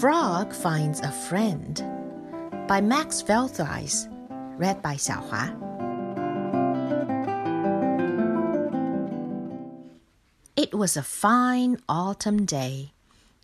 Frog 0.00 0.54
Finds 0.54 1.00
a 1.00 1.10
Friend 1.10 1.74
by 2.68 2.80
Max 2.80 3.20
Velthuijs, 3.20 4.06
read 4.56 4.80
by 4.80 4.94
Xiaohua. 4.94 5.58
It 10.54 10.72
was 10.72 10.96
a 10.96 11.02
fine 11.02 11.78
autumn 11.88 12.46
day. 12.46 12.92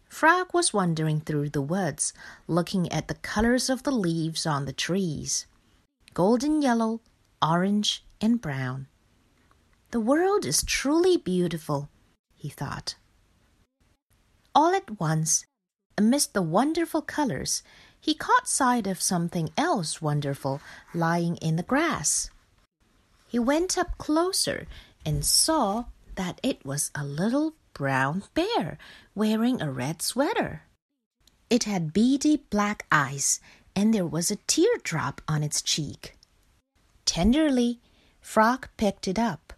Frog 0.08 0.54
was 0.54 0.72
wandering 0.72 1.22
through 1.22 1.48
the 1.48 1.60
woods, 1.60 2.12
looking 2.46 2.86
at 2.92 3.08
the 3.08 3.16
colors 3.16 3.68
of 3.68 3.82
the 3.82 3.90
leaves 3.90 4.46
on 4.46 4.64
the 4.64 4.72
trees 4.72 5.46
golden 6.12 6.62
yellow, 6.62 7.00
orange, 7.42 8.04
and 8.20 8.40
brown. 8.40 8.86
The 9.90 9.98
world 9.98 10.46
is 10.46 10.62
truly 10.62 11.16
beautiful, 11.16 11.88
he 12.32 12.48
thought. 12.48 12.94
All 14.54 14.72
at 14.72 15.00
once, 15.00 15.46
amidst 15.96 16.34
the 16.34 16.42
wonderful 16.42 17.02
colors, 17.02 17.62
he 18.00 18.14
caught 18.14 18.48
sight 18.48 18.86
of 18.86 19.00
something 19.00 19.50
else 19.56 20.02
wonderful 20.02 20.60
lying 20.92 21.36
in 21.36 21.56
the 21.56 21.62
grass. 21.62 22.30
He 23.26 23.38
went 23.38 23.78
up 23.78 23.96
closer 23.98 24.66
and 25.04 25.24
saw 25.24 25.86
that 26.14 26.40
it 26.42 26.64
was 26.64 26.90
a 26.94 27.04
little 27.04 27.54
brown 27.72 28.22
bear 28.34 28.78
wearing 29.14 29.60
a 29.60 29.70
red 29.72 30.02
sweater. 30.02 30.62
It 31.50 31.64
had 31.64 31.92
beady 31.92 32.44
black 32.50 32.86
eyes, 32.90 33.40
and 33.74 33.92
there 33.92 34.06
was 34.06 34.30
a 34.30 34.36
teardrop 34.46 35.20
on 35.26 35.42
its 35.42 35.62
cheek. 35.62 36.16
Tenderly, 37.04 37.80
Frog 38.20 38.68
picked 38.76 39.06
it 39.08 39.18
up. 39.18 39.52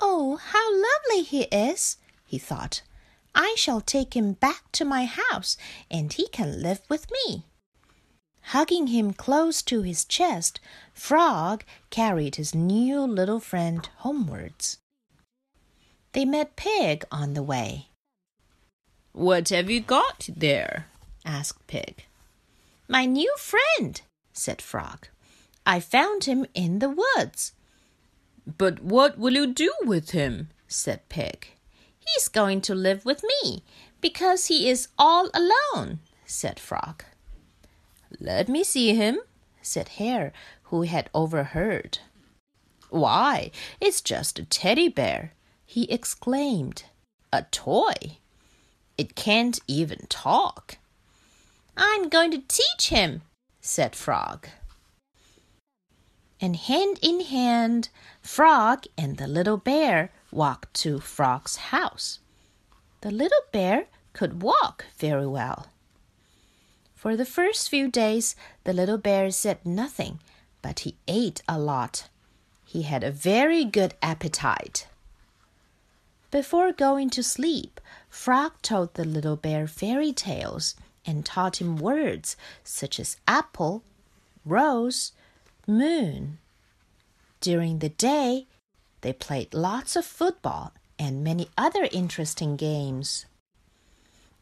Oh, 0.00 0.36
how 0.36 0.72
lovely 0.72 1.24
he 1.24 1.42
is, 1.44 1.98
he 2.24 2.38
thought. 2.38 2.82
I 3.34 3.54
shall 3.56 3.80
take 3.80 4.14
him 4.14 4.32
back 4.32 4.70
to 4.72 4.84
my 4.84 5.04
house, 5.04 5.56
and 5.90 6.12
he 6.12 6.28
can 6.28 6.62
live 6.62 6.80
with 6.88 7.06
me. 7.10 7.44
Hugging 8.52 8.86
him 8.86 9.12
close 9.12 9.60
to 9.62 9.82
his 9.82 10.04
chest, 10.04 10.58
Frog 10.94 11.64
carried 11.90 12.36
his 12.36 12.54
new 12.54 13.02
little 13.02 13.40
friend 13.40 13.86
homewards. 13.98 14.78
They 16.12 16.24
met 16.24 16.56
Pig 16.56 17.04
on 17.12 17.34
the 17.34 17.42
way. 17.42 17.88
What 19.12 19.50
have 19.50 19.68
you 19.68 19.80
got 19.80 20.28
there? 20.34 20.86
asked 21.24 21.66
Pig. 21.66 22.06
My 22.88 23.04
new 23.04 23.34
friend, 23.36 24.00
said 24.32 24.62
Frog. 24.62 25.08
I 25.66 25.80
found 25.80 26.24
him 26.24 26.46
in 26.54 26.78
the 26.78 26.88
woods. 26.88 27.52
But 28.46 28.82
what 28.82 29.18
will 29.18 29.34
you 29.34 29.46
do 29.46 29.72
with 29.82 30.10
him? 30.12 30.48
said 30.68 31.06
Pig. 31.10 31.48
He's 32.14 32.28
going 32.28 32.60
to 32.62 32.74
live 32.74 33.04
with 33.04 33.24
me 33.42 33.62
because 34.00 34.46
he 34.46 34.68
is 34.68 34.88
all 34.98 35.30
alone, 35.34 36.00
said 36.24 36.58
Frog. 36.60 37.04
Let 38.20 38.48
me 38.48 38.64
see 38.64 38.94
him, 38.94 39.18
said 39.62 39.88
Hare, 39.90 40.32
who 40.64 40.82
had 40.82 41.10
overheard. 41.14 41.98
Why, 42.90 43.50
it's 43.80 44.00
just 44.00 44.38
a 44.38 44.44
teddy 44.44 44.88
bear, 44.88 45.32
he 45.64 45.84
exclaimed. 45.90 46.84
A 47.32 47.42
toy. 47.42 48.18
It 48.96 49.14
can't 49.14 49.60
even 49.68 50.06
talk. 50.08 50.78
I'm 51.76 52.08
going 52.08 52.30
to 52.30 52.42
teach 52.48 52.88
him, 52.88 53.22
said 53.60 53.94
Frog. 53.94 54.48
And 56.40 56.56
hand 56.56 56.98
in 57.02 57.20
hand, 57.20 57.90
Frog 58.22 58.84
and 58.96 59.18
the 59.18 59.26
little 59.26 59.58
bear 59.58 60.10
walked 60.30 60.74
to 60.74 61.00
Frog's 61.00 61.56
house. 61.56 62.18
The 63.00 63.10
little 63.10 63.42
bear 63.52 63.86
could 64.12 64.42
walk 64.42 64.86
very 64.98 65.26
well. 65.26 65.68
For 66.94 67.16
the 67.16 67.24
first 67.24 67.68
few 67.68 67.88
days, 67.88 68.34
the 68.64 68.72
little 68.72 68.98
bear 68.98 69.30
said 69.30 69.64
nothing, 69.64 70.18
but 70.62 70.80
he 70.80 70.96
ate 71.06 71.42
a 71.48 71.58
lot. 71.58 72.08
He 72.64 72.82
had 72.82 73.04
a 73.04 73.10
very 73.10 73.64
good 73.64 73.94
appetite. 74.02 74.88
Before 76.30 76.72
going 76.72 77.08
to 77.10 77.22
sleep, 77.22 77.80
Frog 78.10 78.52
told 78.60 78.94
the 78.94 79.04
little 79.04 79.36
bear 79.36 79.66
fairy 79.66 80.12
tales 80.12 80.74
and 81.06 81.24
taught 81.24 81.60
him 81.60 81.76
words 81.76 82.36
such 82.64 83.00
as 83.00 83.16
apple, 83.26 83.82
rose, 84.44 85.12
moon. 85.66 86.38
During 87.40 87.78
the 87.78 87.88
day, 87.88 88.46
they 89.00 89.12
played 89.12 89.54
lots 89.54 89.96
of 89.96 90.04
football 90.04 90.72
and 90.98 91.22
many 91.22 91.48
other 91.56 91.88
interesting 91.92 92.56
games. 92.56 93.26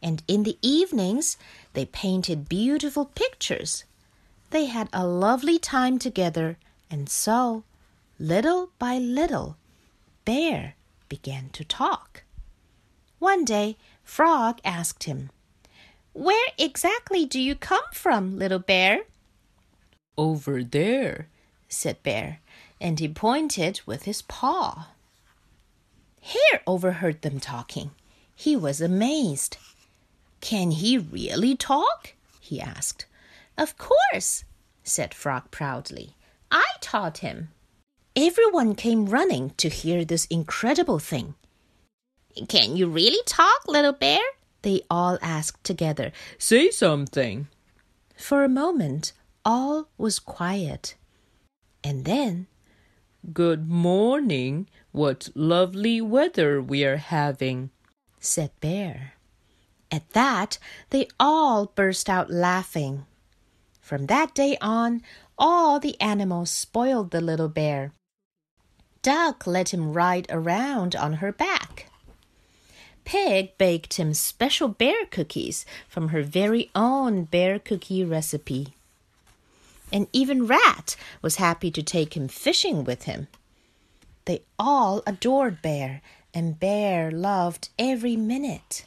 And 0.03 0.23
in 0.29 0.43
the 0.43 0.59
evenings, 0.63 1.37
they 1.73 1.85
painted 1.85 2.49
beautiful 2.49 3.07
pictures. 3.07 3.85
They 4.51 4.67
had 4.67 4.89
a 4.93 5.07
lovely 5.07 5.59
time 5.59 5.99
together, 5.99 6.59
and 6.91 7.09
so, 7.09 7.65
little 8.19 8.71
by 8.79 8.99
little, 8.99 9.57
Bear 10.25 10.75
began 11.09 11.51
to 11.51 11.65
talk. 11.65 12.23
One 13.19 13.45
day, 13.45 13.77
Frog 14.05 14.61
asked 14.65 15.05
him, 15.05 15.31
Where 16.13 16.49
exactly 16.59 17.27
do 17.27 17.41
you 17.41 17.55
come 17.55 17.89
from, 17.93 18.39
little 18.39 18.59
bear? 18.59 19.01
Over 20.17 20.63
there, 20.63 21.29
said 21.69 22.03
Bear 22.03 22.41
and 22.81 22.99
he 22.99 23.09
pointed 23.09 23.81
with 23.87 24.03
his 24.05 24.23
paw. 24.23 24.89
Hare 26.21 26.63
overheard 26.67 27.23
them 27.23 27.41
talking. 27.41 27.93
He 28.35 28.57
was 28.57 28.81
amazed. 28.81 29.57
Can 30.41 30.71
he 30.71 30.99
really 30.99 31.57
talk? 31.57 32.15
he 32.41 32.61
asked. 32.61 33.07
Of 33.57 33.79
course, 33.79 34.45
said 34.85 35.15
Frog 35.15 35.51
proudly. 35.51 36.17
I 36.51 36.67
taught 36.81 37.19
him. 37.19 37.49
Everyone 38.15 38.75
came 38.75 39.07
running 39.07 39.51
to 39.57 39.69
hear 39.69 40.05
this 40.05 40.27
incredible 40.27 40.99
thing. 40.99 41.35
Can 42.49 42.77
you 42.77 42.87
really 42.87 43.23
talk, 43.27 43.67
little 43.67 43.93
bear? 43.93 44.21
They 44.63 44.83
all 44.91 45.19
asked 45.23 45.65
together. 45.65 46.13
Say 46.39 46.71
something. 46.71 47.49
For 48.17 48.45
a 48.45 48.49
moment, 48.49 49.13
all 49.45 49.89
was 49.97 50.19
quiet. 50.19 50.95
And 51.83 52.05
then 52.05 52.47
Good 53.33 53.69
morning. 53.69 54.69
What 54.93 55.31
lovely 55.35 56.01
weather 56.01 56.63
we 56.63 56.85
are 56.85 56.99
having, 56.99 57.71
said 58.21 58.53
Bear. 58.61 59.15
At 59.91 60.11
that, 60.11 60.59
they 60.91 61.09
all 61.19 61.73
burst 61.75 62.09
out 62.09 62.31
laughing. 62.31 63.05
From 63.81 64.07
that 64.07 64.33
day 64.33 64.57
on, 64.61 65.03
all 65.37 65.81
the 65.81 66.01
animals 66.01 66.51
spoiled 66.51 67.11
the 67.11 67.21
little 67.21 67.49
bear. 67.49 67.93
Duck 69.03 69.45
let 69.45 69.75
him 69.75 69.93
ride 69.93 70.29
around 70.31 70.95
on 70.95 71.15
her 71.15 71.33
back. 71.33 71.91
Pig 73.05 73.59
baked 73.59 73.95
him 73.95 74.15
special 74.15 74.69
bear 74.69 75.05
cookies 75.07 75.67
from 75.89 76.11
her 76.11 76.23
very 76.23 76.71
own 76.77 77.25
bear 77.25 77.59
cookie 77.59 78.05
recipe 78.05 78.76
and 79.93 80.09
even 80.13 80.47
Rat 80.47 80.97
was 81.23 81.37
happy 81.37 81.71
to 81.71 81.83
take 81.83 82.17
him 82.17 82.29
fishing 82.29 82.85
with 82.85 83.05
him. 83.05 83.29
They 84.25 84.43
all 84.59 85.03
adored 85.07 85.63
Bear, 85.63 86.03
and 86.35 86.59
Bear 86.59 87.11
loved 87.11 87.69
every 87.79 88.17
minute. 88.17 88.85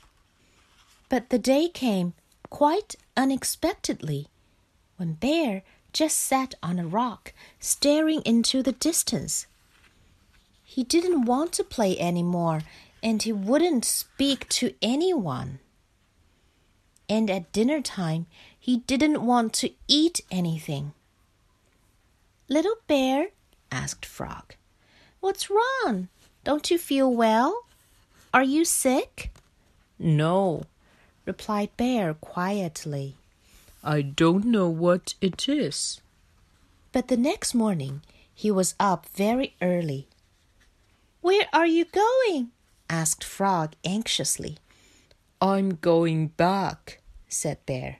But 1.07 1.29
the 1.29 1.39
day 1.39 1.69
came 1.69 2.13
quite 2.49 2.95
unexpectedly 3.15 4.27
when 4.97 5.13
Bear 5.13 5.63
just 5.93 6.19
sat 6.19 6.53
on 6.61 6.77
a 6.77 6.85
rock 6.85 7.33
staring 7.59 8.21
into 8.21 8.61
the 8.61 8.73
distance. 8.73 9.47
He 10.63 10.83
didn't 10.83 11.25
want 11.25 11.53
to 11.53 11.63
play 11.63 11.97
any 11.97 12.21
more, 12.21 12.61
and 13.01 13.23
he 13.23 13.31
wouldn't 13.31 13.85
speak 13.85 14.47
to 14.49 14.73
anyone. 14.81 15.59
And 17.07 17.29
at 17.31 17.51
dinner 17.51 17.81
time, 17.81 18.27
he 18.59 18.77
didn't 18.77 19.25
want 19.25 19.53
to 19.53 19.71
eat 19.87 20.21
anything. 20.29 20.93
Little 22.47 22.75
bear, 22.87 23.27
asked 23.71 24.05
Frog, 24.05 24.55
what's 25.19 25.49
wrong? 25.49 26.09
Don't 26.43 26.69
you 26.69 26.77
feel 26.77 27.13
well? 27.13 27.65
Are 28.33 28.43
you 28.43 28.65
sick? 28.65 29.31
No, 29.97 30.63
replied 31.25 31.69
Bear 31.77 32.13
quietly. 32.13 33.15
I 33.83 34.01
don't 34.01 34.45
know 34.45 34.69
what 34.69 35.15
it 35.21 35.47
is. 35.47 36.01
But 36.91 37.07
the 37.07 37.17
next 37.17 37.53
morning 37.53 38.01
he 38.33 38.49
was 38.51 38.75
up 38.79 39.05
very 39.15 39.55
early. 39.61 40.07
Where 41.21 41.47
are 41.53 41.67
you 41.67 41.85
going? 41.85 42.51
asked 42.89 43.23
Frog 43.23 43.73
anxiously. 43.83 44.57
I'm 45.41 45.75
going 45.75 46.27
back, 46.27 47.01
said 47.27 47.65
Bear, 47.65 47.99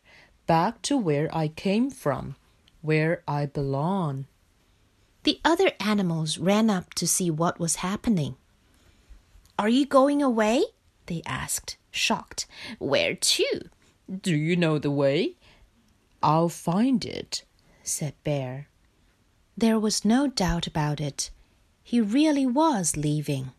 back 0.50 0.81
to 0.81 0.98
where 0.98 1.30
I 1.31 1.48
came 1.48 1.92
from, 1.92 2.36
where 2.81 3.22
I 3.28 3.46
belong. 3.46 4.25
The 5.22 5.40
other 5.46 5.74
animals 5.80 6.40
ran 6.40 6.72
up 6.72 6.96
to 6.96 7.06
see 7.06 7.30
what 7.30 7.60
was 7.60 7.86
happening. 7.88 8.36
Are 9.60 9.69
you 9.69 9.86
going 9.86 10.24
away? 10.24 10.63
they 11.06 11.22
asked, 11.28 11.78
shocked. 11.92 12.48
Where 12.80 13.13
to? 13.13 13.69
Do 14.10 14.36
you 14.36 14.56
know 14.56 14.80
the 14.80 14.90
way? 14.90 15.36
I'll 16.24 16.50
find 16.50 17.06
it, 17.06 17.44
said 17.84 18.16
Bear. 18.24 18.69
There 19.56 19.80
was 19.80 20.04
no 20.04 20.25
doubt 20.25 20.66
about 20.66 21.00
it. 21.00 21.30
He 21.84 22.01
really 22.01 22.48
was 22.48 22.98
leaving. 22.98 23.51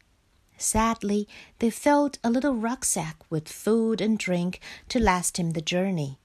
Sadly, 0.58 1.28
they 1.60 1.70
filled 1.70 2.18
a 2.24 2.30
little 2.30 2.56
rucksack 2.56 3.18
with 3.30 3.48
food 3.48 4.00
and 4.00 4.18
drink 4.18 4.58
to 4.88 4.98
last 4.98 5.38
him 5.38 5.52
the 5.52 5.62
journey. 5.62 6.19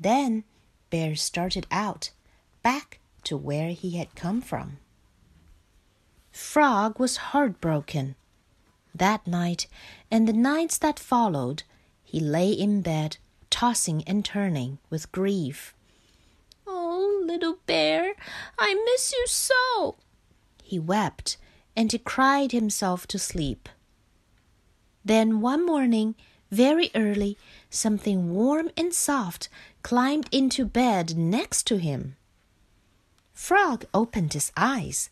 Then 0.00 0.44
Bear 0.90 1.14
started 1.14 1.66
out, 1.70 2.10
back 2.62 2.98
to 3.24 3.36
where 3.36 3.70
he 3.70 3.92
had 3.98 4.16
come 4.16 4.40
from. 4.40 4.78
Frog 6.32 6.98
was 6.98 7.28
heartbroken. 7.30 8.16
That 8.92 9.26
night 9.26 9.68
and 10.10 10.26
the 10.26 10.32
nights 10.32 10.78
that 10.78 10.98
followed, 10.98 11.62
he 12.02 12.18
lay 12.18 12.50
in 12.50 12.80
bed, 12.82 13.18
tossing 13.50 14.02
and 14.04 14.24
turning 14.24 14.78
with 14.90 15.12
grief. 15.12 15.74
Oh, 16.66 17.22
little 17.24 17.58
bear, 17.66 18.14
I 18.58 18.74
miss 18.74 19.12
you 19.12 19.26
so. 19.28 19.96
He 20.62 20.78
wept 20.78 21.36
and 21.76 21.92
he 21.92 21.98
cried 21.98 22.50
himself 22.50 23.06
to 23.08 23.18
sleep. 23.18 23.68
Then 25.04 25.40
one 25.40 25.64
morning, 25.64 26.16
very 26.50 26.90
early, 26.96 27.38
something 27.70 28.34
warm 28.34 28.70
and 28.76 28.92
soft 28.92 29.48
climbed 29.82 30.28
into 30.32 30.64
bed 30.64 31.16
next 31.16 31.66
to 31.68 31.76
him. 31.78 32.16
Frog 33.32 33.84
opened 33.94 34.32
his 34.32 34.52
eyes. 34.56 35.10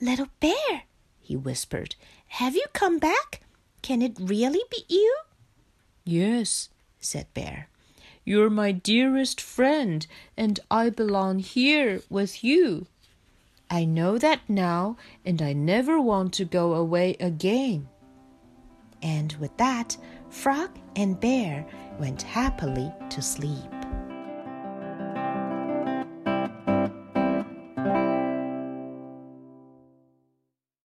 Little 0.00 0.28
bear, 0.40 0.84
he 1.20 1.36
whispered, 1.36 1.94
have 2.34 2.54
you 2.54 2.64
come 2.72 2.98
back? 2.98 3.40
Can 3.82 4.02
it 4.02 4.16
really 4.20 4.62
be 4.70 4.84
you? 4.88 5.16
Yes, 6.04 6.68
said 7.00 7.26
Bear. 7.34 7.68
You're 8.24 8.50
my 8.50 8.70
dearest 8.72 9.40
friend, 9.40 10.06
and 10.36 10.60
I 10.70 10.90
belong 10.90 11.40
here 11.40 12.02
with 12.08 12.44
you. 12.44 12.86
I 13.68 13.84
know 13.84 14.16
that 14.18 14.40
now, 14.48 14.96
and 15.24 15.42
I 15.42 15.52
never 15.52 16.00
want 16.00 16.32
to 16.34 16.44
go 16.44 16.74
away 16.74 17.16
again. 17.18 17.88
And 19.02 19.32
with 19.34 19.56
that, 19.56 19.96
Frog 20.28 20.70
and 20.94 21.18
Bear 21.18 21.66
went 21.98 22.22
happily 22.22 22.92
to 23.08 23.22
sleep. 23.22 23.79